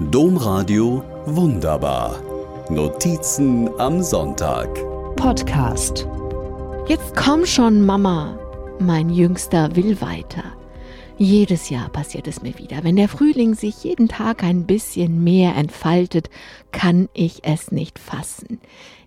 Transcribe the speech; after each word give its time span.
Domradio 0.00 1.02
Wunderbar. 1.26 2.22
Notizen 2.70 3.68
am 3.80 4.00
Sonntag. 4.00 4.72
Podcast. 5.16 6.06
Jetzt 6.86 7.16
komm 7.16 7.44
schon, 7.44 7.84
Mama. 7.84 8.38
Mein 8.78 9.10
Jüngster 9.10 9.74
will 9.74 10.00
weiter. 10.00 10.44
Jedes 11.16 11.68
Jahr 11.68 11.88
passiert 11.88 12.28
es 12.28 12.42
mir 12.42 12.56
wieder. 12.58 12.84
Wenn 12.84 12.94
der 12.94 13.08
Frühling 13.08 13.54
sich 13.54 13.82
jeden 13.82 14.06
Tag 14.06 14.44
ein 14.44 14.66
bisschen 14.66 15.24
mehr 15.24 15.56
entfaltet, 15.56 16.30
kann 16.70 17.08
ich 17.12 17.40
es 17.42 17.72
nicht 17.72 17.98
fassen. 17.98 18.60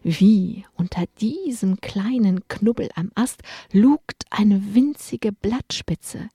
Wie 0.04 0.66
unter 0.76 1.06
diesem 1.22 1.80
kleinen 1.80 2.50
Knubbel 2.50 2.90
am 2.96 3.12
Ast 3.16 3.44
lugt 3.72 4.26
eine 4.30 4.76
winzige 4.76 5.32
Blattspitze. 5.32 6.28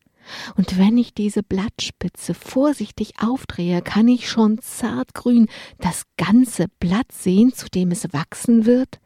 Und 0.56 0.79
wenn 0.79 0.98
ich 0.98 1.14
diese 1.14 1.42
Blattspitze 1.42 2.34
vorsichtig 2.34 3.14
aufdrehe, 3.20 3.82
kann 3.82 4.09
ich 4.09 4.29
schon 4.29 4.59
zartgrün 4.60 5.48
das 5.78 6.02
ganze 6.16 6.66
Blatt 6.80 7.12
sehen, 7.12 7.52
zu 7.52 7.68
dem 7.68 7.91
es 7.91 8.12
wachsen 8.12 8.66
wird. 8.66 9.01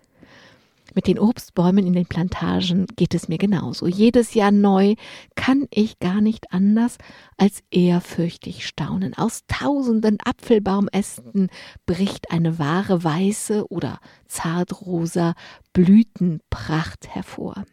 Mit 0.95 1.06
den 1.06 1.18
Obstbäumen 1.18 1.86
in 1.86 1.92
den 1.92 2.06
Plantagen 2.06 2.86
geht 2.96 3.14
es 3.14 3.28
mir 3.28 3.38
genauso. 3.38 3.86
Jedes 3.86 4.34
Jahr 4.34 4.50
neu 4.50 4.95
kann 5.36 5.66
ich 5.70 5.98
gar 6.00 6.20
nicht 6.20 6.52
anders 6.52 6.98
als 7.37 7.62
ehrfürchtig 7.70 8.66
staunen. 8.66 9.14
Aus 9.16 9.42
tausenden 9.46 10.18
Apfelbaumästen 10.24 11.48
bricht 11.87 12.32
eine 12.32 12.59
wahre 12.59 13.04
weiße 13.04 13.70
oder 13.70 14.00
zartrosa 14.26 15.34
Blütenpracht 15.73 17.09
hervor. 17.09 17.64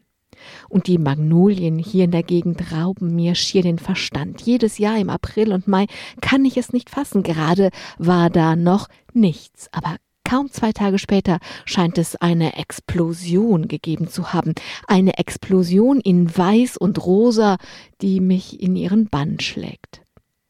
Und 0.70 0.88
die 0.88 0.98
Magnolien 0.98 1.80
hier 1.80 2.06
in 2.06 2.12
der 2.12 2.24
Gegend 2.24 2.72
rauben 2.72 3.16
mir 3.16 3.36
schier 3.36 3.62
den 3.62 3.80
Verstand. 3.80 4.42
Jedes 4.42 4.78
Jahr 4.78 4.98
im 4.98 5.10
April 5.10 5.54
und 5.54 5.68
Mai 5.68 5.88
kann 6.22 6.46
ich 6.46 6.58
es 6.58 6.74
nicht 6.74 6.90
fassen. 6.90 7.24
Gerade 7.24 7.70
war 7.98 8.30
da 8.30 8.56
noch 8.56 8.88
nichts, 9.14 9.68
aber 9.72 9.98
Kaum 10.28 10.52
zwei 10.52 10.74
Tage 10.74 11.00
später 11.00 11.40
scheint 11.64 11.98
es 11.98 12.18
eine 12.18 12.58
Explosion 12.58 13.70
gegeben 13.70 14.10
zu 14.10 14.34
haben. 14.34 14.56
Eine 14.86 15.18
Explosion 15.20 16.02
in 16.02 16.38
Weiß 16.38 16.76
und 16.76 17.06
Rosa, 17.06 17.56
die 18.02 18.20
mich 18.20 18.62
in 18.62 18.76
ihren 18.76 19.08
Bann 19.08 19.40
schlägt. 19.40 20.02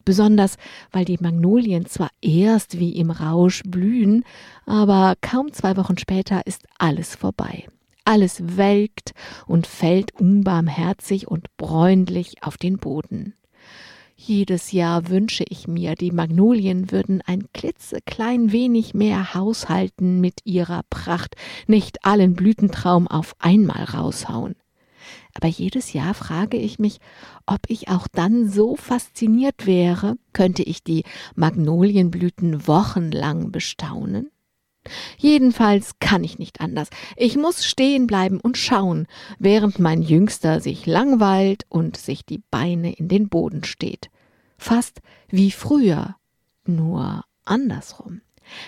Besonders, 0.03 0.55
weil 0.91 1.05
die 1.05 1.19
Magnolien 1.21 1.85
zwar 1.85 2.09
erst 2.23 2.79
wie 2.79 2.97
im 2.97 3.11
Rausch 3.11 3.61
blühen, 3.67 4.23
aber 4.65 5.13
kaum 5.21 5.53
zwei 5.53 5.77
Wochen 5.77 5.99
später 5.99 6.41
ist 6.47 6.63
alles 6.79 7.15
vorbei. 7.15 7.67
Alles 8.07 8.41
welkt 8.55 9.11
und 9.47 9.67
fällt 9.67 10.13
unbarmherzig 10.17 11.27
und 11.27 11.47
bräunlich 11.57 12.41
auf 12.41 12.55
den 12.55 12.77
Boden. 12.77 13.33
Jedes 14.15 14.71
Jahr 14.71 15.09
wünsche 15.09 15.43
ich 15.49 15.67
mir, 15.67 15.95
die 15.95 16.11
Magnolien 16.11 16.89
würden 16.89 17.21
ein 17.25 17.51
klitzeklein 17.51 18.53
wenig 18.53 18.93
mehr 18.93 19.33
haushalten 19.33 20.21
mit 20.21 20.39
ihrer 20.45 20.83
Pracht, 20.89 21.35
nicht 21.67 22.05
allen 22.05 22.33
Blütentraum 22.33 23.09
auf 23.09 23.35
einmal 23.39 23.83
raushauen. 23.83 24.55
Aber 25.33 25.49
jedes 25.49 25.91
Jahr 25.91 26.13
frage 26.13 26.55
ich 26.55 26.79
mich, 26.79 27.01
ob 27.45 27.59
ich 27.67 27.89
auch 27.89 28.07
dann 28.07 28.47
so 28.47 28.77
fasziniert 28.77 29.65
wäre, 29.65 30.15
könnte 30.31 30.63
ich 30.63 30.81
die 30.81 31.03
Magnolienblüten 31.35 32.67
wochenlang 32.67 33.51
bestaunen? 33.51 34.31
Jedenfalls 35.17 35.99
kann 35.99 36.23
ich 36.23 36.39
nicht 36.39 36.61
anders. 36.61 36.89
Ich 37.15 37.35
muss 37.35 37.65
stehen 37.65 38.07
bleiben 38.07 38.39
und 38.39 38.57
schauen, 38.57 39.07
während 39.39 39.79
mein 39.79 40.01
Jüngster 40.01 40.59
sich 40.59 40.85
langweilt 40.85 41.65
und 41.69 41.97
sich 41.97 42.25
die 42.25 42.41
Beine 42.51 42.93
in 42.93 43.07
den 43.07 43.29
Boden 43.29 43.63
steht. 43.63 44.09
Fast 44.57 45.01
wie 45.29 45.51
früher, 45.51 46.15
nur 46.65 47.23
andersrum. 47.45 48.21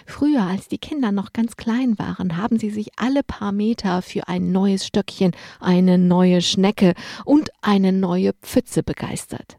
Früher, 0.05 0.43
als 0.43 0.67
die 0.67 0.77
Kinder 0.77 1.11
noch 1.11 1.33
ganz 1.33 1.55
klein 1.55 1.97
waren, 1.97 2.37
haben 2.37 2.59
sie 2.59 2.69
sich 2.69 2.91
alle 2.97 3.23
paar 3.23 3.51
Meter 3.51 4.01
für 4.01 4.27
ein 4.27 4.51
neues 4.51 4.85
Stöckchen, 4.85 5.31
eine 5.59 5.97
neue 5.97 6.41
Schnecke 6.41 6.93
und 7.25 7.49
eine 7.61 7.91
neue 7.91 8.33
Pfütze 8.33 8.83
begeistert. 8.83 9.58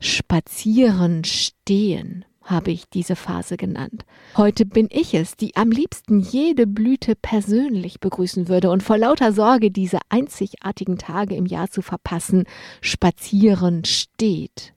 Spazieren, 0.00 1.24
stehen, 1.24 2.24
habe 2.50 2.70
ich 2.70 2.88
diese 2.88 3.16
Phase 3.16 3.56
genannt. 3.56 4.04
Heute 4.36 4.64
bin 4.64 4.88
ich 4.90 5.14
es, 5.14 5.36
die 5.36 5.56
am 5.56 5.70
liebsten 5.70 6.20
jede 6.20 6.66
Blüte 6.66 7.14
persönlich 7.14 8.00
begrüßen 8.00 8.48
würde 8.48 8.70
und 8.70 8.82
vor 8.82 8.98
lauter 8.98 9.32
Sorge, 9.32 9.70
diese 9.70 9.98
einzigartigen 10.08 10.98
Tage 10.98 11.36
im 11.36 11.46
Jahr 11.46 11.70
zu 11.70 11.82
verpassen, 11.82 12.44
spazieren 12.80 13.84
steht. 13.84 14.74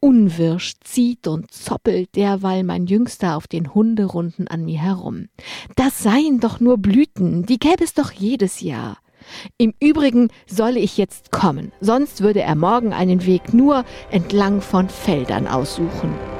Unwirsch 0.00 0.74
zieht 0.82 1.26
und 1.26 1.52
zoppelt 1.52 2.16
derweil 2.16 2.64
mein 2.64 2.86
Jüngster 2.86 3.36
auf 3.36 3.46
den 3.46 3.74
Hunderunden 3.74 4.48
an 4.48 4.64
mir 4.64 4.80
herum. 4.80 5.28
Das 5.76 6.02
seien 6.02 6.40
doch 6.40 6.60
nur 6.60 6.78
Blüten, 6.78 7.44
die 7.44 7.58
gäbe 7.58 7.84
es 7.84 7.94
doch 7.94 8.10
jedes 8.12 8.60
Jahr. 8.60 8.98
Im 9.58 9.74
Übrigen 9.80 10.28
solle 10.46 10.80
ich 10.80 10.96
jetzt 10.96 11.30
kommen, 11.30 11.72
sonst 11.80 12.22
würde 12.22 12.40
er 12.40 12.54
morgen 12.54 12.92
einen 12.92 13.26
Weg 13.26 13.52
nur 13.52 13.84
entlang 14.10 14.62
von 14.62 14.88
Feldern 14.88 15.46
aussuchen. 15.46 16.39